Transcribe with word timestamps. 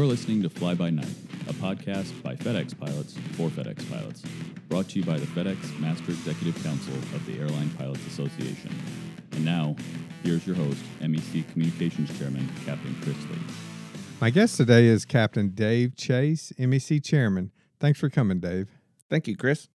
You're 0.00 0.08
listening 0.08 0.42
to 0.44 0.48
Fly 0.48 0.72
By 0.72 0.88
Night, 0.88 1.14
a 1.46 1.52
podcast 1.52 2.22
by 2.22 2.34
FedEx 2.34 2.74
pilots 2.80 3.18
for 3.32 3.50
FedEx 3.50 3.86
pilots, 3.90 4.22
brought 4.70 4.88
to 4.88 4.98
you 4.98 5.04
by 5.04 5.18
the 5.18 5.26
FedEx 5.26 5.78
Master 5.78 6.12
Executive 6.12 6.54
Council 6.64 6.94
of 6.94 7.26
the 7.26 7.38
Airline 7.38 7.68
Pilots 7.76 8.06
Association. 8.06 8.74
And 9.32 9.44
now, 9.44 9.76
here's 10.22 10.46
your 10.46 10.56
host, 10.56 10.82
MEC 11.02 11.46
Communications 11.52 12.18
Chairman, 12.18 12.48
Captain 12.64 12.96
Chris 13.02 13.18
Lee. 13.26 13.36
My 14.22 14.30
guest 14.30 14.56
today 14.56 14.86
is 14.86 15.04
Captain 15.04 15.50
Dave 15.50 15.94
Chase, 15.96 16.50
MEC 16.58 17.04
Chairman. 17.04 17.52
Thanks 17.78 18.00
for 18.00 18.08
coming, 18.08 18.40
Dave. 18.40 18.70
Thank 19.10 19.28
you, 19.28 19.36
Chris. 19.36 19.68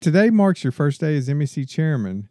Today 0.00 0.30
marks 0.30 0.64
your 0.64 0.72
first 0.72 1.00
day 1.00 1.16
as 1.16 1.28
MEC 1.28 1.68
Chairman. 1.68 2.28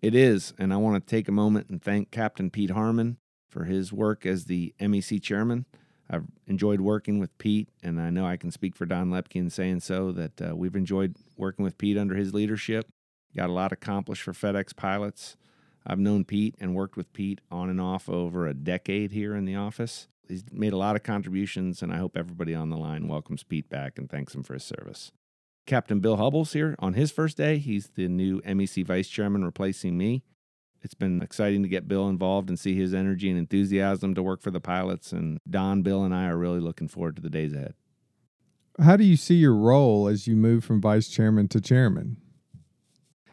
It 0.00 0.16
is, 0.16 0.54
and 0.58 0.74
I 0.74 0.78
want 0.78 1.06
to 1.06 1.08
take 1.08 1.28
a 1.28 1.32
moment 1.32 1.68
and 1.68 1.80
thank 1.80 2.10
Captain 2.10 2.50
Pete 2.50 2.70
Harmon 2.70 3.18
for 3.48 3.66
his 3.66 3.92
work 3.92 4.26
as 4.26 4.46
the 4.46 4.74
MEC 4.80 5.22
Chairman. 5.22 5.66
I've 6.10 6.26
enjoyed 6.46 6.80
working 6.80 7.18
with 7.18 7.36
Pete, 7.38 7.68
and 7.82 8.00
I 8.00 8.10
know 8.10 8.26
I 8.26 8.36
can 8.36 8.50
speak 8.50 8.76
for 8.76 8.86
Don 8.86 9.10
Lepke 9.10 9.36
in 9.36 9.50
saying 9.50 9.80
so 9.80 10.12
that 10.12 10.42
uh, 10.42 10.56
we've 10.56 10.76
enjoyed 10.76 11.16
working 11.36 11.64
with 11.64 11.78
Pete 11.78 11.96
under 11.96 12.14
his 12.14 12.34
leadership. 12.34 12.88
Got 13.36 13.50
a 13.50 13.52
lot 13.54 13.72
accomplished 13.72 14.22
for 14.22 14.32
FedEx 14.32 14.76
pilots. 14.76 15.36
I've 15.86 15.98
known 15.98 16.24
Pete 16.24 16.54
and 16.60 16.74
worked 16.74 16.96
with 16.96 17.12
Pete 17.12 17.40
on 17.50 17.70
and 17.70 17.80
off 17.80 18.08
over 18.08 18.46
a 18.46 18.54
decade 18.54 19.12
here 19.12 19.34
in 19.34 19.46
the 19.46 19.56
office. 19.56 20.08
He's 20.28 20.44
made 20.52 20.72
a 20.72 20.78
lot 20.78 20.96
of 20.96 21.02
contributions, 21.02 21.82
and 21.82 21.92
I 21.92 21.96
hope 21.96 22.16
everybody 22.16 22.54
on 22.54 22.68
the 22.68 22.76
line 22.76 23.08
welcomes 23.08 23.42
Pete 23.42 23.68
back 23.68 23.98
and 23.98 24.08
thanks 24.08 24.34
him 24.34 24.42
for 24.42 24.54
his 24.54 24.64
service. 24.64 25.12
Captain 25.66 26.00
Bill 26.00 26.16
Hubbell's 26.16 26.52
here 26.52 26.76
on 26.78 26.94
his 26.94 27.10
first 27.10 27.36
day. 27.36 27.58
He's 27.58 27.88
the 27.88 28.08
new 28.08 28.40
MEC 28.42 28.84
Vice 28.84 29.08
Chairman 29.08 29.44
replacing 29.44 29.96
me 29.96 30.22
it's 30.82 30.94
been 30.94 31.22
exciting 31.22 31.62
to 31.62 31.68
get 31.68 31.88
Bill 31.88 32.08
involved 32.08 32.48
and 32.48 32.58
see 32.58 32.74
his 32.74 32.92
energy 32.92 33.30
and 33.30 33.38
enthusiasm 33.38 34.14
to 34.14 34.22
work 34.22 34.42
for 34.42 34.50
the 34.50 34.60
pilots. 34.60 35.12
And 35.12 35.38
Don, 35.48 35.82
Bill, 35.82 36.04
and 36.04 36.14
I 36.14 36.26
are 36.26 36.36
really 36.36 36.60
looking 36.60 36.88
forward 36.88 37.16
to 37.16 37.22
the 37.22 37.30
days 37.30 37.54
ahead. 37.54 37.74
How 38.80 38.96
do 38.96 39.04
you 39.04 39.16
see 39.16 39.36
your 39.36 39.54
role 39.54 40.08
as 40.08 40.26
you 40.26 40.34
move 40.34 40.64
from 40.64 40.80
vice 40.80 41.08
chairman 41.08 41.46
to 41.48 41.60
chairman? 41.60 42.16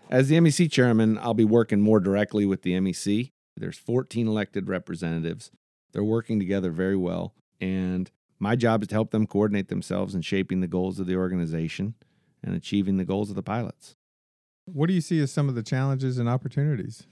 As 0.09 0.27
the 0.27 0.35
MEC 0.35 0.71
chairman, 0.71 1.17
I'll 1.17 1.33
be 1.33 1.45
working 1.45 1.81
more 1.81 1.99
directly 1.99 2.45
with 2.45 2.61
the 2.61 2.73
MEC. 2.73 3.31
There's 3.55 3.77
14 3.77 4.27
elected 4.27 4.67
representatives. 4.67 5.51
They're 5.91 6.03
working 6.03 6.39
together 6.39 6.71
very 6.71 6.95
well. 6.95 7.33
And 7.59 8.11
my 8.39 8.55
job 8.55 8.81
is 8.83 8.89
to 8.89 8.95
help 8.95 9.11
them 9.11 9.27
coordinate 9.27 9.69
themselves 9.69 10.13
in 10.13 10.21
shaping 10.21 10.61
the 10.61 10.67
goals 10.67 10.99
of 10.99 11.07
the 11.07 11.15
organization 11.15 11.95
and 12.43 12.55
achieving 12.55 12.97
the 12.97 13.05
goals 13.05 13.29
of 13.29 13.35
the 13.35 13.43
pilots. 13.43 13.95
What 14.65 14.87
do 14.87 14.93
you 14.93 15.01
see 15.01 15.19
as 15.19 15.31
some 15.31 15.49
of 15.49 15.55
the 15.55 15.63
challenges 15.63 16.17
and 16.17 16.29
opportunities? 16.29 17.07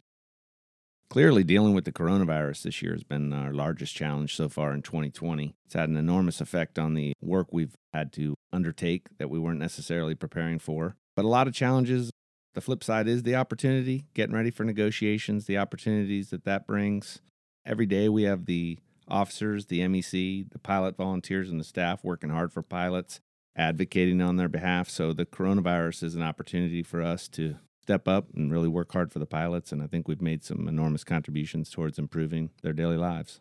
Clearly, 1.10 1.46
dealing 1.46 1.74
with 1.74 1.86
the 1.86 1.94
coronavirus 1.94 2.64
this 2.64 2.82
year 2.82 2.92
has 2.92 3.04
been 3.04 3.32
our 3.32 3.54
largest 3.54 3.96
challenge 3.96 4.36
so 4.36 4.50
far 4.50 4.74
in 4.74 4.82
2020. 4.82 5.56
It's 5.66 5.74
had 5.74 5.88
an 5.88 5.96
enormous 5.96 6.42
effect 6.42 6.78
on 6.78 6.96
the 6.96 7.14
work 7.22 7.48
we've 7.52 7.76
had 7.94 8.12
to 8.14 8.36
undertake 8.52 9.08
that 9.18 9.30
we 9.30 9.40
weren't 9.40 9.60
necessarily 9.60 10.16
preparing 10.16 10.60
for. 10.60 10.98
But 11.16 11.24
a 11.24 11.30
lot 11.30 11.48
of 11.48 11.54
challenges. 11.54 12.12
The 12.56 12.62
flip 12.62 12.84
side 12.84 13.08
is 13.08 13.24
the 13.24 13.36
opportunity, 13.36 14.06
getting 14.16 14.36
ready 14.36 14.52
for 14.52 14.66
negotiations, 14.66 15.46
the 15.46 15.58
opportunities 15.58 16.30
that 16.32 16.44
that 16.44 16.68
brings. 16.68 17.22
Every 17.66 17.86
day 17.86 18.10
we 18.10 18.24
have 18.24 18.46
the 18.46 18.80
officers, 19.08 19.68
the 19.68 19.80
MEC, 19.82 20.50
the 20.52 20.60
pilot 20.60 20.98
volunteers, 20.98 21.50
and 21.50 21.60
the 21.60 21.64
staff 21.64 22.04
working 22.04 22.32
hard 22.32 22.52
for 22.52 22.62
pilots, 22.62 23.22
advocating 23.56 24.22
on 24.22 24.36
their 24.36 24.50
behalf. 24.50 24.90
So 24.90 25.14
the 25.14 25.26
coronavirus 25.26 26.04
is 26.04 26.16
an 26.16 26.22
opportunity 26.22 26.84
for 26.84 27.02
us 27.02 27.30
to 27.30 27.58
step 27.88 28.06
up 28.06 28.28
and 28.36 28.52
really 28.52 28.68
work 28.68 28.92
hard 28.92 29.14
for 29.14 29.20
the 29.20 29.26
pilots. 29.26 29.72
And 29.72 29.82
I 29.82 29.88
think 29.88 30.10
we've 30.10 30.22
made 30.22 30.44
some 30.44 30.68
enormous 30.68 31.06
contributions 31.06 31.70
towards 31.70 31.98
improving 31.98 32.50
their 32.62 32.74
daily 32.74 32.98
lives. 32.98 33.40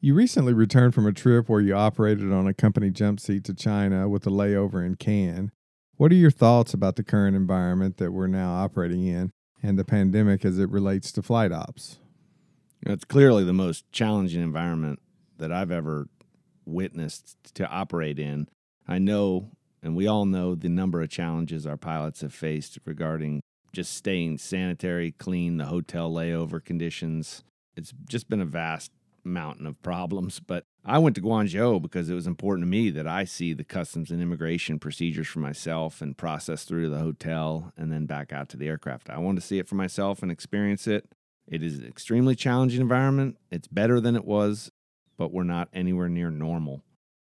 You 0.00 0.14
recently 0.14 0.54
returned 0.54 0.94
from 0.94 1.06
a 1.06 1.12
trip 1.12 1.50
where 1.50 1.60
you 1.60 1.74
operated 1.74 2.32
on 2.32 2.46
a 2.46 2.54
company 2.54 2.88
jump 2.88 3.20
seat 3.20 3.44
to 3.44 3.52
China 3.52 4.08
with 4.08 4.26
a 4.26 4.30
layover 4.30 4.86
in 4.86 4.94
Cannes. 4.94 5.50
What 5.96 6.12
are 6.12 6.14
your 6.14 6.30
thoughts 6.30 6.72
about 6.72 6.96
the 6.96 7.02
current 7.02 7.36
environment 7.36 7.98
that 7.98 8.12
we're 8.12 8.26
now 8.26 8.52
operating 8.52 9.06
in 9.06 9.32
and 9.62 9.78
the 9.78 9.84
pandemic 9.84 10.46
as 10.46 10.58
it 10.58 10.70
relates 10.70 11.12
to 11.12 11.22
flight 11.22 11.52
ops? 11.52 11.98
It's 12.86 13.04
clearly 13.04 13.44
the 13.44 13.52
most 13.52 13.84
challenging 13.92 14.42
environment 14.42 15.00
that 15.36 15.52
I've 15.52 15.72
ever 15.72 16.08
witnessed 16.64 17.36
to 17.56 17.68
operate 17.68 18.18
in. 18.18 18.48
I 18.86 18.98
know 18.98 19.50
and 19.82 19.94
we 19.94 20.06
all 20.06 20.24
know 20.24 20.54
the 20.54 20.68
number 20.68 21.02
of 21.02 21.10
challenges 21.10 21.66
our 21.66 21.76
pilots 21.76 22.20
have 22.20 22.34
faced 22.34 22.78
regarding 22.84 23.40
just 23.72 23.94
staying 23.94 24.38
sanitary, 24.38 25.12
clean, 25.12 25.56
the 25.58 25.66
hotel 25.66 26.10
layover 26.10 26.64
conditions. 26.64 27.44
It's 27.76 27.92
just 28.08 28.28
been 28.28 28.40
a 28.40 28.46
vast 28.46 28.90
mountain 29.24 29.66
of 29.66 29.80
problems. 29.82 30.40
But 30.40 30.64
I 30.84 30.98
went 30.98 31.14
to 31.16 31.22
Guangzhou 31.22 31.82
because 31.82 32.08
it 32.08 32.14
was 32.14 32.26
important 32.26 32.64
to 32.64 32.70
me 32.70 32.90
that 32.90 33.06
I 33.06 33.24
see 33.24 33.52
the 33.52 33.64
customs 33.64 34.10
and 34.10 34.22
immigration 34.22 34.78
procedures 34.78 35.28
for 35.28 35.40
myself 35.40 36.00
and 36.00 36.16
process 36.16 36.64
through 36.64 36.88
the 36.88 36.98
hotel 36.98 37.72
and 37.76 37.92
then 37.92 38.06
back 38.06 38.32
out 38.32 38.48
to 38.50 38.56
the 38.56 38.68
aircraft. 38.68 39.10
I 39.10 39.18
wanted 39.18 39.40
to 39.42 39.46
see 39.46 39.58
it 39.58 39.68
for 39.68 39.74
myself 39.74 40.22
and 40.22 40.32
experience 40.32 40.86
it. 40.86 41.08
It 41.46 41.62
is 41.62 41.78
an 41.78 41.86
extremely 41.86 42.34
challenging 42.34 42.80
environment. 42.80 43.36
It's 43.50 43.68
better 43.68 44.00
than 44.00 44.16
it 44.16 44.24
was, 44.24 44.70
but 45.16 45.32
we're 45.32 45.44
not 45.44 45.68
anywhere 45.72 46.08
near 46.08 46.30
normal. 46.30 46.82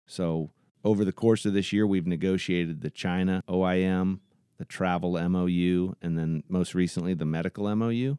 So 0.08 0.50
over 0.84 1.06
the 1.06 1.12
course 1.12 1.46
of 1.46 1.54
this 1.54 1.72
year, 1.72 1.86
we've 1.86 2.08
negotiated 2.08 2.82
the 2.82 2.90
China 2.90 3.44
OIM, 3.48 4.20
the 4.58 4.66
travel 4.66 5.12
MOU, 5.30 5.94
and 6.02 6.18
then 6.18 6.44
most 6.48 6.74
recently 6.74 7.14
the 7.14 7.26
medical 7.26 7.74
MOU. 7.76 8.18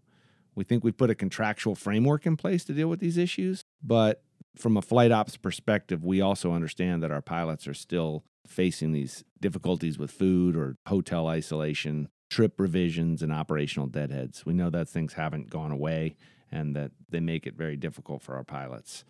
We 0.54 0.64
think 0.64 0.84
we've 0.84 0.96
put 0.96 1.10
a 1.10 1.14
contractual 1.14 1.74
framework 1.74 2.26
in 2.26 2.36
place 2.36 2.64
to 2.64 2.72
deal 2.72 2.88
with 2.88 3.00
these 3.00 3.16
issues, 3.16 3.62
but 3.82 4.22
from 4.54 4.76
a 4.76 4.82
flight 4.82 5.10
ops 5.10 5.36
perspective, 5.36 6.04
we 6.04 6.20
also 6.20 6.52
understand 6.52 7.02
that 7.02 7.10
our 7.10 7.22
pilots 7.22 7.66
are 7.66 7.74
still 7.74 8.24
facing 8.46 8.92
these 8.92 9.24
difficulties 9.40 9.98
with 9.98 10.10
food 10.10 10.56
or 10.56 10.76
hotel 10.86 11.26
isolation, 11.26 12.08
trip 12.28 12.60
revisions, 12.60 13.22
and 13.22 13.32
operational 13.32 13.86
deadheads. 13.86 14.44
We 14.44 14.52
know 14.52 14.68
that 14.70 14.88
things 14.88 15.14
haven't 15.14 15.48
gone 15.48 15.70
away 15.70 16.16
and 16.50 16.76
that 16.76 16.90
they 17.08 17.20
make 17.20 17.46
it 17.46 17.54
very 17.54 17.76
difficult 17.76 18.20
for 18.20 18.34
our 18.34 18.44
pilots 18.44 19.04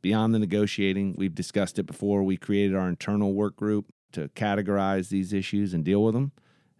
beyond 0.00 0.34
the 0.34 0.38
negotiating, 0.38 1.14
we've 1.16 1.34
discussed 1.34 1.78
it 1.78 1.84
before. 1.84 2.22
We 2.22 2.36
created 2.36 2.76
our 2.76 2.88
internal 2.88 3.34
work 3.34 3.56
group 3.56 3.86
to 4.12 4.28
categorize 4.28 5.08
these 5.08 5.32
issues 5.32 5.74
and 5.74 5.84
deal 5.84 6.02
with 6.02 6.14
them. 6.14 6.32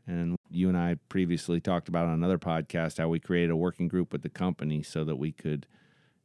And 0.06 0.36
you 0.50 0.68
and 0.68 0.76
I 0.76 0.96
previously 1.08 1.60
talked 1.60 1.88
about 1.88 2.06
on 2.06 2.14
another 2.14 2.38
podcast 2.38 2.98
how 2.98 3.08
we 3.08 3.20
created 3.20 3.50
a 3.50 3.56
working 3.56 3.88
group 3.88 4.12
with 4.12 4.22
the 4.22 4.28
company 4.28 4.82
so 4.82 5.04
that 5.04 5.16
we 5.16 5.32
could 5.32 5.66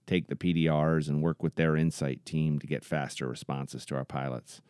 take 0.07 0.27
the 0.27 0.35
PDRs 0.35 1.07
and 1.07 1.21
work 1.21 1.43
with 1.43 1.55
their 1.55 1.75
insight 1.75 2.25
team 2.25 2.59
to 2.59 2.67
get 2.67 2.83
faster 2.83 3.27
responses 3.27 3.85
to 3.85 3.95
our 3.95 4.05
pilots. 4.05 4.61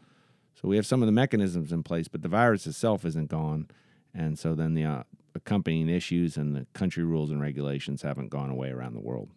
So 0.56 0.68
we 0.68 0.76
have 0.76 0.86
some 0.86 1.02
of 1.04 1.06
the 1.06 1.12
mechanisms 1.14 1.72
in 1.72 1.84
place, 1.84 2.08
but 2.08 2.24
the 2.24 2.28
virus 2.28 2.66
itself 2.66 3.06
isn't 3.06 3.30
gone. 3.30 3.70
And 4.14 4.38
so 4.38 4.56
then 4.56 4.74
the 4.74 4.84
uh, 4.84 5.04
accompanying 5.36 5.88
issues 5.88 6.36
and 6.36 6.56
the 6.56 6.66
country 6.74 7.04
rules 7.04 7.30
and 7.30 7.40
regulations 7.40 8.02
haven't 8.02 8.30
gone 8.30 8.50
away 8.50 8.70
around 8.70 8.96
the 8.96 9.00
world. 9.00 9.30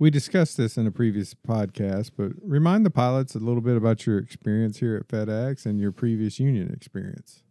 We 0.00 0.10
discussed 0.10 0.56
this 0.56 0.76
in 0.76 0.86
a 0.86 0.92
previous 0.92 1.34
podcast, 1.34 2.12
but 2.16 2.30
remind 2.40 2.86
the 2.86 2.90
pilots 2.90 3.34
a 3.34 3.40
little 3.40 3.60
bit 3.60 3.76
about 3.76 4.06
your 4.06 4.16
experience 4.16 4.78
here 4.78 4.94
at 4.94 5.08
FedEx 5.08 5.66
and 5.66 5.80
your 5.80 5.90
previous 5.90 6.38
union 6.38 6.72
experience. 6.72 7.42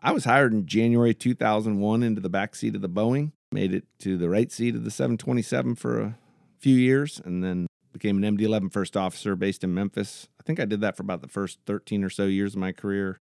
I 0.00 0.12
was 0.12 0.24
hired 0.24 0.54
in 0.54 0.64
January 0.64 1.12
2001 1.12 2.02
into 2.02 2.22
the 2.22 2.30
back 2.30 2.54
seat 2.54 2.74
of 2.74 2.80
the 2.80 2.88
Boeing, 2.88 3.32
made 3.52 3.74
it 3.74 3.84
to 3.98 4.16
the 4.16 4.30
right 4.30 4.50
seat 4.50 4.74
of 4.74 4.84
the 4.84 4.90
727 4.90 5.74
for 5.74 6.00
a 6.00 6.18
few 6.58 6.76
years, 6.76 7.20
and 7.22 7.44
then 7.44 7.66
became 7.92 8.22
an 8.24 8.36
MD 8.38 8.42
11 8.42 8.70
first 8.70 8.96
officer 8.96 9.36
based 9.36 9.62
in 9.62 9.74
Memphis. 9.74 10.28
I 10.40 10.44
think 10.44 10.58
I 10.58 10.64
did 10.64 10.80
that 10.80 10.96
for 10.96 11.02
about 11.02 11.20
the 11.20 11.28
first 11.28 11.58
13 11.66 12.02
or 12.02 12.08
so 12.08 12.24
years 12.24 12.54
of 12.54 12.60
my 12.60 12.72
career, 12.72 13.18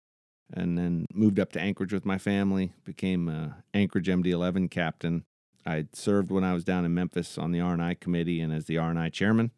and 0.53 0.77
then 0.77 1.07
moved 1.11 1.39
up 1.39 1.53
to 1.53 1.59
Anchorage 1.59 1.93
with 1.93 2.05
my 2.05 2.19
family, 2.19 2.73
became 2.83 3.55
Anchorage 3.73 4.07
MD 4.07 4.27
11 4.27 4.69
captain, 4.69 5.25
I 5.65 5.85
served 5.93 6.31
when 6.31 6.43
I 6.43 6.53
was 6.53 6.63
down 6.63 6.85
in 6.85 6.93
Memphis 6.93 7.37
on 7.37 7.51
the 7.51 7.61
R&I 7.61 7.93
committee 7.95 8.41
and 8.41 8.53
as 8.53 8.65
the 8.65 8.77
R&I 8.77 9.09
chairman. 9.09 9.51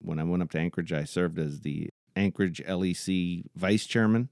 When 0.00 0.18
I 0.18 0.24
went 0.24 0.42
up 0.42 0.50
to 0.50 0.58
Anchorage, 0.58 0.92
I 0.92 1.04
served 1.04 1.38
as 1.38 1.60
the 1.60 1.88
Anchorage 2.16 2.62
LEC 2.66 3.44
vice 3.54 3.86
chairman. 3.86 4.28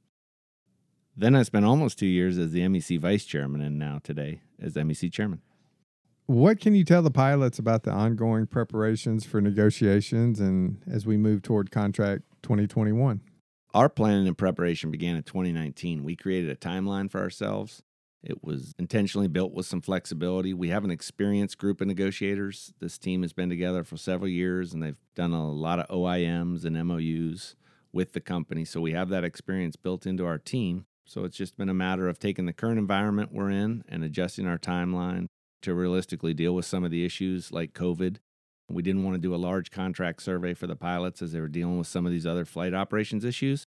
Then 1.16 1.34
I 1.34 1.42
spent 1.42 1.64
almost 1.64 1.98
two 1.98 2.06
years 2.06 2.38
as 2.38 2.52
the 2.52 2.60
MEC 2.60 2.98
vice 2.98 3.24
chairman 3.24 3.60
and 3.60 3.78
now 3.78 4.00
today 4.02 4.42
as 4.60 4.74
MEC 4.74 5.12
chairman. 5.12 5.42
What 6.26 6.60
can 6.60 6.74
you 6.74 6.84
tell 6.84 7.02
the 7.02 7.10
pilots 7.10 7.58
about 7.58 7.82
the 7.82 7.90
ongoing 7.90 8.46
preparations 8.46 9.26
for 9.26 9.40
negotiations 9.40 10.40
and 10.40 10.82
as 10.90 11.04
we 11.04 11.16
move 11.16 11.42
toward 11.42 11.70
contract 11.70 12.22
2021? 12.42 13.20
Our 13.74 13.88
planning 13.88 14.26
and 14.26 14.38
preparation 14.38 14.90
began 14.90 15.16
in 15.16 15.22
2019. 15.22 16.04
We 16.04 16.16
created 16.16 16.50
a 16.50 16.56
timeline 16.56 17.10
for 17.10 17.20
ourselves 17.20 17.82
it 18.22 18.44
was 18.44 18.74
intentionally 18.78 19.26
built 19.26 19.52
with 19.52 19.66
some 19.66 19.80
flexibility. 19.80 20.54
We 20.54 20.68
have 20.68 20.84
an 20.84 20.90
experienced 20.90 21.58
group 21.58 21.80
of 21.80 21.88
negotiators. 21.88 22.72
This 22.78 22.96
team 22.96 23.22
has 23.22 23.32
been 23.32 23.48
together 23.48 23.82
for 23.82 23.96
several 23.96 24.28
years 24.28 24.72
and 24.72 24.82
they've 24.82 24.96
done 25.16 25.32
a 25.32 25.50
lot 25.50 25.80
of 25.80 25.88
OIMs 25.88 26.64
and 26.64 26.76
MOUs 26.86 27.56
with 27.92 28.12
the 28.12 28.20
company. 28.20 28.64
So 28.64 28.80
we 28.80 28.92
have 28.92 29.08
that 29.08 29.24
experience 29.24 29.76
built 29.76 30.06
into 30.06 30.24
our 30.24 30.38
team. 30.38 30.86
So 31.04 31.24
it's 31.24 31.36
just 31.36 31.56
been 31.56 31.68
a 31.68 31.74
matter 31.74 32.08
of 32.08 32.20
taking 32.20 32.46
the 32.46 32.52
current 32.52 32.78
environment 32.78 33.32
we're 33.32 33.50
in 33.50 33.82
and 33.88 34.04
adjusting 34.04 34.46
our 34.46 34.58
timeline 34.58 35.26
to 35.62 35.74
realistically 35.74 36.32
deal 36.32 36.54
with 36.54 36.64
some 36.64 36.84
of 36.84 36.90
the 36.90 37.04
issues 37.04 37.50
like 37.52 37.72
COVID 37.72 38.18
We 38.70 38.82
didn't 38.82 39.04
want 39.04 39.16
to 39.16 39.20
do 39.20 39.34
a 39.34 39.36
large 39.36 39.70
contract 39.70 40.22
survey 40.22 40.54
for 40.54 40.66
the 40.66 40.76
pilots 40.76 41.22
as 41.22 41.32
they 41.32 41.40
were 41.40 41.48
dealing 41.48 41.78
with 41.78 41.88
some 41.88 42.06
of 42.06 42.12
these 42.12 42.26
other 42.26 42.44
flight 42.44 42.72
operations 42.72 43.24
issues. 43.24 43.66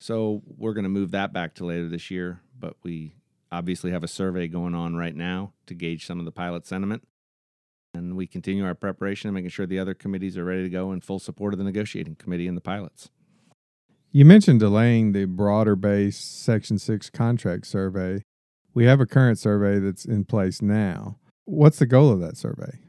So 0.00 0.42
we're 0.46 0.74
going 0.74 0.84
to 0.84 0.90
move 0.90 1.10
that 1.10 1.32
back 1.32 1.54
to 1.56 1.66
later 1.66 1.88
this 1.88 2.10
year, 2.10 2.40
but 2.58 2.76
we 2.82 3.14
obviously 3.50 3.90
have 3.90 4.04
a 4.04 4.08
survey 4.08 4.48
going 4.48 4.74
on 4.74 4.96
right 4.96 5.14
now 5.14 5.52
to 5.66 5.74
gauge 5.74 6.06
some 6.06 6.18
of 6.18 6.24
the 6.24 6.32
pilot 6.32 6.66
sentiment. 6.66 7.06
And 7.94 8.16
we 8.16 8.26
continue 8.26 8.64
our 8.64 8.74
preparation 8.74 9.28
and 9.28 9.34
making 9.34 9.50
sure 9.50 9.66
the 9.66 9.78
other 9.78 9.94
committees 9.94 10.36
are 10.36 10.44
ready 10.44 10.62
to 10.64 10.68
go 10.68 10.92
in 10.92 11.00
full 11.00 11.18
support 11.18 11.54
of 11.54 11.58
the 11.58 11.64
negotiating 11.64 12.16
committee 12.16 12.46
and 12.46 12.56
the 12.56 12.62
pilots. 12.62 13.10
You 14.12 14.24
mentioned 14.24 14.60
delaying 14.60 15.12
the 15.12 15.24
broader 15.24 15.76
base 15.76 16.18
Section 16.18 16.78
6 16.78 17.10
contract 17.10 17.66
survey. 17.66 18.22
We 18.74 18.84
have 18.84 19.00
a 19.00 19.06
current 19.06 19.38
survey 19.38 19.78
that's 19.78 20.04
in 20.04 20.24
place 20.24 20.60
now. 20.60 21.18
What's 21.44 21.78
the 21.78 21.86
goal 21.86 22.10
of 22.10 22.20
that 22.20 22.36
survey? 22.36 22.80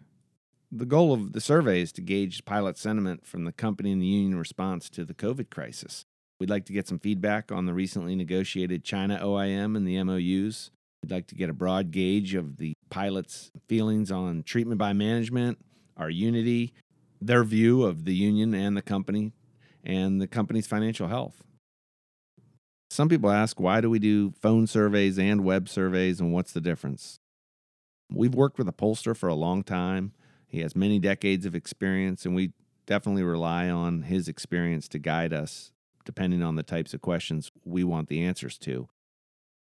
The 0.71 0.85
goal 0.85 1.13
of 1.13 1.31
the 1.31 1.39
survey 1.39 1.81
is 1.81 1.93
to 1.93 2.01
gauge 2.01 2.43
pilot 2.43 2.77
sentiment 2.77 3.25
from 3.25 3.45
the 3.45 3.53
company 3.53 3.91
and 3.91 4.01
the 4.01 4.05
union 4.05 4.37
response 4.37 4.89
to 4.89 5.05
the 5.05 5.13
COVID 5.13 5.49
crisis. 5.49 6.05
We'd 6.39 6.49
like 6.49 6.65
to 6.65 6.73
get 6.73 6.87
some 6.87 6.99
feedback 6.99 7.51
on 7.51 7.65
the 7.65 7.73
recently 7.73 8.15
negotiated 8.15 8.83
China 8.83 9.19
OIM 9.21 9.75
and 9.75 9.87
the 9.87 10.01
MOUs. 10.03 10.69
We'd 11.01 11.11
like 11.11 11.27
to 11.27 11.35
get 11.35 11.49
a 11.49 11.53
broad 11.53 11.91
gauge 11.91 12.35
of 12.35 12.57
the 12.57 12.73
pilots' 12.89 13.51
feelings 13.67 14.11
on 14.11 14.43
treatment 14.43 14.77
by 14.77 14.93
management, 14.93 15.57
our 15.95 16.09
unity, 16.09 16.73
their 17.19 17.43
view 17.43 17.83
of 17.83 18.05
the 18.05 18.13
union 18.13 18.53
and 18.53 18.77
the 18.77 18.83
company, 18.83 19.33
and 19.83 20.21
the 20.21 20.27
company's 20.27 20.67
financial 20.67 21.07
health. 21.07 21.43
Some 22.91 23.09
people 23.09 23.31
ask, 23.31 23.59
why 23.59 23.81
do 23.81 23.89
we 23.89 23.99
do 23.99 24.31
phone 24.39 24.67
surveys 24.67 25.17
and 25.17 25.43
web 25.43 25.67
surveys, 25.67 26.19
and 26.19 26.31
what's 26.31 26.53
the 26.53 26.61
difference? 26.61 27.17
We've 28.11 28.35
worked 28.35 28.59
with 28.59 28.69
a 28.69 28.73
pollster 28.73 29.17
for 29.17 29.27
a 29.27 29.35
long 29.35 29.63
time. 29.63 30.13
He 30.47 30.59
has 30.59 30.75
many 30.75 30.99
decades 30.99 31.45
of 31.45 31.55
experience, 31.55 32.25
and 32.25 32.35
we 32.35 32.53
definitely 32.85 33.23
rely 33.23 33.69
on 33.69 34.03
his 34.03 34.27
experience 34.27 34.87
to 34.89 34.99
guide 34.99 35.33
us 35.33 35.71
depending 36.07 36.41
on 36.41 36.55
the 36.55 36.63
types 36.63 36.93
of 36.93 37.01
questions 37.01 37.51
we 37.65 37.83
want 37.83 38.07
the 38.07 38.23
answers 38.23 38.57
to. 38.57 38.87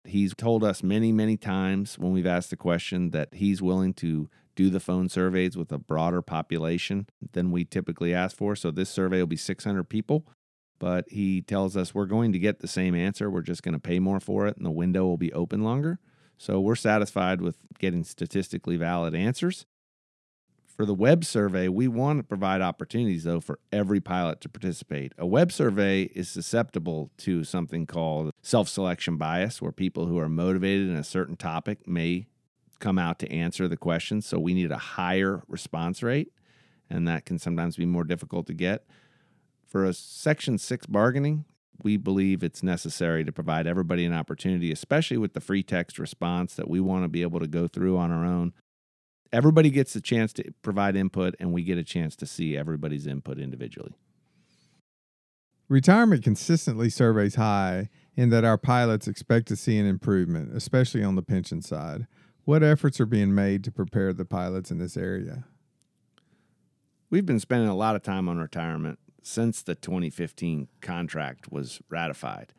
He's 0.05 0.35
told 0.35 0.65
us 0.65 0.83
many, 0.83 1.13
many 1.13 1.37
times 1.37 1.99
when 1.99 2.13
we've 2.13 2.27
asked 2.27 2.49
the 2.49 2.57
question 2.57 3.11
that 3.11 3.35
he's 3.35 3.61
willing 3.61 3.93
to 3.95 4.31
do 4.57 4.71
the 4.71 4.81
phone 4.81 5.11
surveys 5.11 5.55
with 5.55 5.71
a 5.71 5.79
broader 5.79 6.23
population 6.23 7.07
than 7.33 7.51
we 7.51 7.67
typically 7.67 8.15
ask 8.15 8.35
for. 8.35 8.57
So 8.57 8.71
this 8.71 8.89
survey 8.89 9.19
will 9.19 9.27
be 9.27 9.37
600 9.37 9.85
people, 9.85 10.27
but 10.79 11.05
he 11.11 11.43
tells 11.43 11.77
us 11.77 11.95
we're 11.95 12.07
going 12.07 12.33
to 12.33 12.39
get 12.39 12.61
the 12.61 12.67
same 12.67 12.95
answer. 12.95 13.31
We're 13.31 13.43
just 13.43 13.63
going 13.63 13.75
to 13.75 13.79
pay 13.79 13.99
more 13.99 14.19
for 14.19 14.47
it 14.47 14.57
and 14.57 14.65
the 14.65 14.71
window 14.71 15.05
will 15.05 15.19
be 15.19 15.35
open 15.35 15.63
longer. 15.63 15.99
So 16.39 16.59
we're 16.59 16.75
satisfied 16.75 17.43
with 17.43 17.59
getting 17.79 18.03
statistically 18.03 18.79
valid 18.79 19.15
answers. 19.15 19.67
For 20.81 20.87
the 20.87 20.95
web 20.95 21.27
survey, 21.27 21.69
we 21.69 21.89
want 21.89 22.21
to 22.21 22.23
provide 22.23 22.63
opportunities, 22.63 23.25
though, 23.25 23.41
for 23.41 23.59
every 23.71 24.01
pilot 24.01 24.41
to 24.41 24.49
participate. 24.49 25.13
A 25.19 25.27
web 25.27 25.53
survey 25.53 26.05
is 26.05 26.31
susceptible 26.31 27.11
to 27.19 27.45
something 27.45 27.85
called 27.85 28.33
self 28.41 28.67
selection 28.67 29.19
bias, 29.19 29.61
where 29.61 29.73
people 29.73 30.07
who 30.07 30.19
are 30.19 30.27
motivated 30.27 30.89
in 30.89 30.97
a 30.97 31.05
certain 31.05 31.37
topic 31.37 31.87
may 31.87 32.29
come 32.79 32.99
out 32.99 33.19
to 33.19 33.31
answer 33.31 33.69
the 33.69 33.77
questions. 33.77 34.25
So 34.25 34.39
we 34.39 34.55
need 34.55 34.71
a 34.71 34.79
higher 34.79 35.43
response 35.49 36.03
rate, 36.03 36.33
and 36.89 37.07
that 37.07 37.27
can 37.27 37.39
sometimes 37.39 37.77
be 37.77 37.85
more 37.85 38.05
difficult 38.05 38.47
to 38.47 38.55
get. 38.55 38.87
For 39.67 39.85
a 39.85 39.93
Section 39.93 40.57
6 40.57 40.87
bargaining, 40.87 41.45
we 41.83 41.99
believe 41.99 42.43
it's 42.43 42.63
necessary 42.63 43.23
to 43.27 43.33
provide 43.33 43.67
everybody 43.67 44.07
an 44.07 44.15
opportunity, 44.15 44.73
especially 44.73 45.19
with 45.19 45.35
the 45.35 45.43
free 45.43 45.63
text 45.63 45.99
response 45.99 46.55
that 46.55 46.71
we 46.71 46.81
want 46.81 47.05
to 47.05 47.09
be 47.09 47.21
able 47.21 47.41
to 47.41 47.47
go 47.47 47.69
through 47.69 47.99
on 47.99 48.11
our 48.11 48.25
own 48.25 48.55
everybody 49.33 49.71
gets 49.71 49.95
a 49.97 50.01
chance 50.01 50.33
to 50.35 50.53
provide 50.63 50.97
input 50.97 51.35
and 51.39 51.53
we 51.53 51.63
get 51.63 51.79
a 51.79 51.85
chance 51.85 52.17
to 52.17 52.27
see 52.27 52.57
everybody's 52.57 53.07
input 53.07 53.39
individually. 53.39 53.95
Retirement 55.69 56.25
consistently 56.25 56.91
surveys 56.91 57.37
high 57.37 57.89
in 58.17 58.31
that 58.31 58.45
our 58.45 58.59
pilots 58.59 59.07
expect 59.07 59.47
to 59.49 59.57
see 59.57 59.79
an 59.79 59.87
improvement, 59.87 60.55
especially 60.55 61.05
on 61.05 61.15
the 61.15 61.23
pension 61.23 61.63
side. 61.63 62.09
What 62.45 62.65
efforts 62.65 63.01
are 63.01 63.07
being 63.07 63.35
made 63.35 63.63
to 63.65 63.71
prepare 63.71 64.13
the 64.13 64.25
pilots 64.25 64.73
in 64.73 64.79
this 64.79 64.97
area? 64.97 65.45
We've 67.09 67.27
been 67.27 67.39
spending 67.39 67.69
a 67.69 67.77
lot 67.77 67.95
of 67.95 68.03
time 68.03 68.29
on 68.29 68.39
retirement 68.39 68.99
since 69.23 69.63
the 69.63 69.77
2015 69.77 70.69
contract 70.81 71.53
was 71.53 71.81
ratified. 71.89 72.53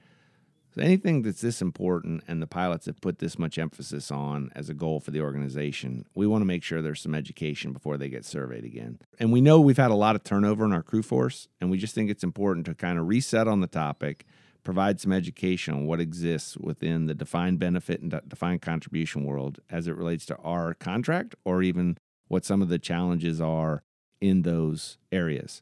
So 0.73 0.81
anything 0.81 1.21
that's 1.21 1.41
this 1.41 1.62
important 1.62 2.23
and 2.29 2.41
the 2.41 2.47
pilots 2.47 2.85
have 2.85 3.01
put 3.01 3.19
this 3.19 3.38
much 3.38 3.57
emphasis 3.57 4.09
on 4.09 4.51
as 4.56 4.69
a 4.69 4.73
goal 4.73 5.01
for 5.01 5.12
the 5.12 5.19
organization, 5.19 6.06
we 6.15 6.25
want 6.25 6.41
to 6.41 6.45
make 6.45 6.63
sure 6.63 6.81
there's 6.81 7.01
some 7.01 7.13
education 7.13 7.73
before 7.73 7.97
they 7.97 8.07
get 8.07 8.23
surveyed 8.23 8.63
again. 8.63 9.00
And 9.19 9.33
we 9.33 9.41
know 9.41 9.59
we've 9.59 9.75
had 9.75 9.91
a 9.91 9.95
lot 9.95 10.15
of 10.15 10.23
turnover 10.23 10.63
in 10.63 10.71
our 10.71 10.81
crew 10.81 11.03
force, 11.03 11.50
and 11.59 11.69
we 11.69 11.77
just 11.77 11.94
think 11.94 12.09
it's 12.09 12.23
important 12.23 12.65
to 12.68 12.73
kind 12.73 12.97
of 12.97 13.09
reset 13.09 13.50
on 13.50 13.59
the 13.59 13.68
topic, 13.68 14.25
provide 14.63 15.01
some 15.01 15.12
education 15.12 15.73
on 15.73 15.88
what 15.88 16.00
exists 16.00 16.56
within 16.56 17.06
the 17.06 17.15
defined 17.15 17.59
benefit 17.59 18.00
and 18.00 18.21
defined 18.25 18.62
contribution 18.62 19.25
world 19.25 19.59
as 19.69 19.89
it 19.89 19.97
relates 19.97 20.25
to 20.27 20.38
our 20.38 20.74
contract 20.74 21.35
or 21.44 21.62
even 21.62 21.97
what 22.29 22.45
some 22.45 22.62
of 22.62 22.69
the 22.69 22.79
challenges 22.79 23.41
are 23.41 23.83
in 24.21 24.44
those 24.44 24.97
areas. 25.12 25.62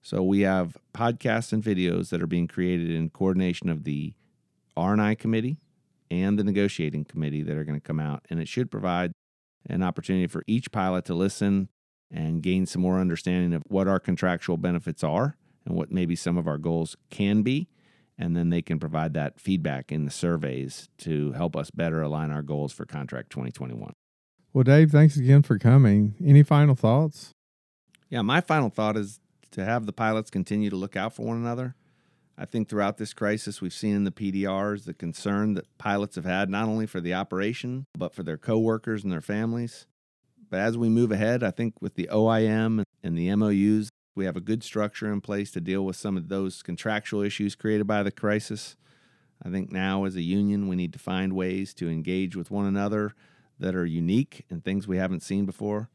So 0.00 0.22
we 0.22 0.42
have 0.42 0.76
podcasts 0.92 1.52
and 1.52 1.62
videos 1.62 2.10
that 2.10 2.22
are 2.22 2.28
being 2.28 2.46
created 2.46 2.90
in 2.90 3.10
coordination 3.10 3.68
of 3.68 3.82
the 3.82 4.14
R&I 4.76 5.14
committee 5.14 5.58
and 6.10 6.38
the 6.38 6.44
negotiating 6.44 7.04
committee 7.04 7.42
that 7.42 7.56
are 7.56 7.64
going 7.64 7.80
to 7.80 7.86
come 7.86 8.00
out. 8.00 8.24
And 8.30 8.40
it 8.40 8.48
should 8.48 8.70
provide 8.70 9.12
an 9.68 9.82
opportunity 9.82 10.26
for 10.26 10.42
each 10.46 10.70
pilot 10.70 11.04
to 11.06 11.14
listen 11.14 11.68
and 12.10 12.42
gain 12.42 12.66
some 12.66 12.82
more 12.82 13.00
understanding 13.00 13.54
of 13.54 13.62
what 13.66 13.88
our 13.88 13.98
contractual 13.98 14.56
benefits 14.56 15.02
are 15.02 15.36
and 15.64 15.74
what 15.74 15.90
maybe 15.90 16.14
some 16.14 16.36
of 16.36 16.46
our 16.46 16.58
goals 16.58 16.96
can 17.10 17.42
be. 17.42 17.68
And 18.16 18.36
then 18.36 18.50
they 18.50 18.62
can 18.62 18.78
provide 18.78 19.14
that 19.14 19.40
feedback 19.40 19.90
in 19.90 20.04
the 20.04 20.10
surveys 20.10 20.88
to 20.98 21.32
help 21.32 21.56
us 21.56 21.70
better 21.70 22.00
align 22.00 22.30
our 22.30 22.42
goals 22.42 22.72
for 22.72 22.84
contract 22.84 23.30
2021. 23.30 23.92
Well, 24.52 24.62
Dave, 24.62 24.92
thanks 24.92 25.16
again 25.16 25.42
for 25.42 25.58
coming. 25.58 26.14
Any 26.24 26.44
final 26.44 26.76
thoughts? 26.76 27.32
Yeah, 28.08 28.22
my 28.22 28.40
final 28.40 28.70
thought 28.70 28.96
is 28.96 29.18
to 29.50 29.64
have 29.64 29.86
the 29.86 29.92
pilots 29.92 30.30
continue 30.30 30.70
to 30.70 30.76
look 30.76 30.94
out 30.94 31.12
for 31.12 31.26
one 31.26 31.36
another 31.36 31.74
I 32.36 32.46
think 32.46 32.68
throughout 32.68 32.96
this 32.96 33.14
crisis, 33.14 33.60
we've 33.60 33.72
seen 33.72 33.94
in 33.94 34.04
the 34.04 34.10
PDRs 34.10 34.84
the 34.84 34.94
concern 34.94 35.54
that 35.54 35.78
pilots 35.78 36.16
have 36.16 36.24
had 36.24 36.50
not 36.50 36.68
only 36.68 36.86
for 36.86 37.00
the 37.00 37.14
operation, 37.14 37.86
but 37.96 38.12
for 38.12 38.24
their 38.24 38.36
coworkers 38.36 39.04
and 39.04 39.12
their 39.12 39.20
families. 39.20 39.86
But 40.50 40.60
as 40.60 40.76
we 40.76 40.88
move 40.88 41.12
ahead, 41.12 41.42
I 41.44 41.52
think 41.52 41.74
with 41.80 41.94
the 41.94 42.08
OIM 42.12 42.82
and 43.02 43.16
the 43.16 43.34
MOUs, 43.36 43.90
we 44.16 44.24
have 44.24 44.36
a 44.36 44.40
good 44.40 44.64
structure 44.64 45.12
in 45.12 45.20
place 45.20 45.50
to 45.52 45.60
deal 45.60 45.84
with 45.84 45.96
some 45.96 46.16
of 46.16 46.28
those 46.28 46.62
contractual 46.62 47.22
issues 47.22 47.54
created 47.54 47.86
by 47.86 48.02
the 48.02 48.10
crisis. 48.12 48.76
I 49.44 49.50
think 49.50 49.70
now, 49.70 50.04
as 50.04 50.16
a 50.16 50.22
union, 50.22 50.68
we 50.68 50.76
need 50.76 50.92
to 50.92 50.98
find 50.98 51.34
ways 51.34 51.72
to 51.74 51.88
engage 51.88 52.36
with 52.36 52.50
one 52.50 52.66
another 52.66 53.14
that 53.58 53.74
are 53.74 53.86
unique 53.86 54.44
and 54.50 54.64
things 54.64 54.88
we 54.88 54.96
haven't 54.96 55.22
seen 55.22 55.46
before. 55.46 55.88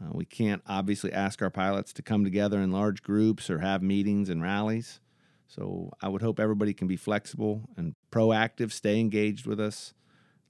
Uh, 0.00 0.10
we 0.12 0.24
can't 0.24 0.62
obviously 0.66 1.12
ask 1.12 1.40
our 1.40 1.50
pilots 1.50 1.92
to 1.94 2.02
come 2.02 2.24
together 2.24 2.60
in 2.60 2.70
large 2.70 3.02
groups 3.02 3.48
or 3.48 3.60
have 3.60 3.82
meetings 3.82 4.28
and 4.28 4.42
rallies. 4.42 5.00
So 5.46 5.92
I 6.02 6.08
would 6.08 6.22
hope 6.22 6.40
everybody 6.40 6.74
can 6.74 6.88
be 6.88 6.96
flexible 6.96 7.68
and 7.76 7.94
proactive, 8.10 8.72
stay 8.72 8.98
engaged 8.98 9.46
with 9.46 9.60
us, 9.60 9.94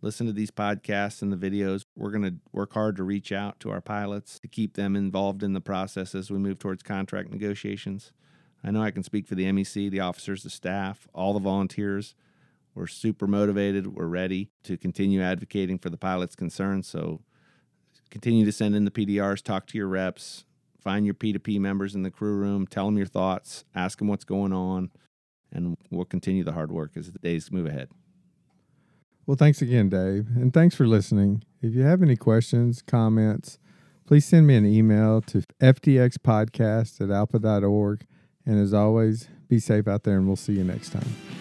listen 0.01 0.27
to 0.27 0.33
these 0.33 0.51
podcasts 0.51 1.23
and 1.23 1.33
the 1.33 1.37
videos. 1.37 1.83
We're 1.95 2.11
going 2.11 2.25
to 2.25 2.37
work 2.53 2.73
hard 2.73 2.97
to 2.97 3.05
reach 3.05 3.33
out 3.33 3.61
to 3.61 3.71
our 3.71 3.81
pilots 3.81 4.39
to 4.41 4.49
keep 4.49 4.75
them 4.75 4.97
involved 4.97 5.43
in 5.43 5.53
the 5.53 5.61
process 5.61 6.15
as 6.15 6.31
we 6.31 6.39
move 6.39 6.59
towards 6.59 6.83
contract 6.83 7.31
negotiations. 7.31 8.13
I 8.65 8.71
know 8.71 8.83
I 8.83 8.91
can 8.91 9.03
speak 9.03 9.27
for 9.27 9.35
the 9.35 9.45
MEC, 9.45 9.91
the 9.91 10.01
officers, 10.01 10.43
the 10.43 10.51
staff, 10.51 11.07
all 11.15 11.35
the 11.35 11.41
volunteers. 11.41 12.15
We're 12.75 12.87
super 12.87 13.27
motivated. 13.27 13.95
We're 13.95 14.07
ready 14.07 14.51
to 14.65 14.77
continue 14.77 15.23
advocating 15.23 15.79
for 15.79 15.89
the 15.89 15.97
pilots' 15.97 16.37
concerns. 16.37 16.89
So 16.89 17.21
continue 18.11 18.45
to 18.45 18.53
send 18.53 18.75
in 18.75 18.85
the 18.85 18.91
PDRs, 18.91 19.43
talk 19.43 19.67
to 19.69 19.79
your 19.79 19.89
reps, 19.89 20.45
Find 20.87 21.05
your 21.05 21.17
P2P 21.17 21.59
members 21.59 21.97
in 21.97 22.05
the 22.05 22.13
crew 22.13 22.37
room, 22.37 22.65
tell 22.65 22.87
them 22.87 22.97
your 22.97 23.09
thoughts, 23.09 23.65
ask 23.75 23.99
them 23.99 24.07
what's 24.07 24.23
going 24.23 24.53
on, 24.53 24.93
and 25.51 25.77
we'll 25.91 26.05
continue 26.05 26.45
the 26.45 26.53
hard 26.53 26.71
work 26.71 26.93
as 26.95 27.11
the 27.11 27.19
days 27.19 27.51
move 27.51 27.67
ahead. 27.67 27.89
Well, 29.27 29.37
thanks 29.37 29.61
again, 29.61 29.89
Dave, 29.89 30.29
and 30.37 30.55
thanks 30.55 30.77
for 30.77 30.87
listening. 30.87 31.43
If 31.61 31.75
you 31.75 31.83
have 31.83 32.03
any 32.03 32.15
questions, 32.15 32.83
comments, 32.83 33.59
please 34.07 34.27
send 34.27 34.47
me 34.47 34.55
an 34.55 34.65
email 34.65 35.23
to 35.23 35.43
fdxpodcast 35.61 37.01
at 37.01 37.09
alpa.org. 37.09 38.07
And 38.47 38.61
as 38.61 38.73
always, 38.73 39.27
be 39.49 39.59
safe 39.59 39.89
out 39.89 40.05
there, 40.05 40.19
and 40.19 40.29
we'll 40.29 40.37
see 40.37 40.53
you 40.53 40.63
next 40.63 40.91
time. 40.91 41.36